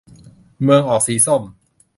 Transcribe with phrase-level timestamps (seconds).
[0.63, 1.41] เมืองออกสีส้ม